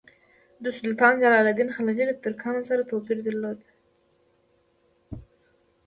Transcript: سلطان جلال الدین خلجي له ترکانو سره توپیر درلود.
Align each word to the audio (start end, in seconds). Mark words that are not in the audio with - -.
سلطان 0.77 1.19
جلال 1.23 1.49
الدین 1.49 1.69
خلجي 1.77 2.03
له 2.07 2.13
ترکانو 2.23 2.61
سره 2.69 2.87
توپیر 2.89 3.17
درلود. 3.27 3.59